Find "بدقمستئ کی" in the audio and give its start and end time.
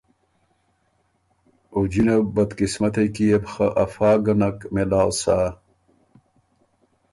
2.33-3.25